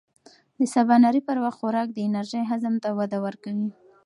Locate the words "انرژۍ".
2.07-2.41